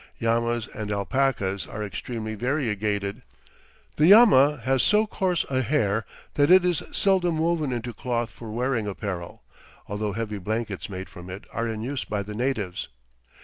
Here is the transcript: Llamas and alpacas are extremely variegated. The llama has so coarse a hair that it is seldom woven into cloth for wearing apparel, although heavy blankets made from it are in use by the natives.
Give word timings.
Llamas 0.19 0.67
and 0.73 0.91
alpacas 0.91 1.67
are 1.67 1.83
extremely 1.83 2.33
variegated. 2.33 3.21
The 3.97 4.07
llama 4.09 4.59
has 4.63 4.81
so 4.81 5.05
coarse 5.05 5.45
a 5.47 5.61
hair 5.61 6.07
that 6.33 6.49
it 6.49 6.65
is 6.65 6.81
seldom 6.91 7.37
woven 7.37 7.71
into 7.71 7.93
cloth 7.93 8.31
for 8.31 8.49
wearing 8.49 8.87
apparel, 8.87 9.43
although 9.87 10.13
heavy 10.13 10.39
blankets 10.39 10.89
made 10.89 11.07
from 11.07 11.29
it 11.29 11.45
are 11.53 11.67
in 11.67 11.83
use 11.83 12.03
by 12.03 12.23
the 12.23 12.33
natives. 12.33 12.87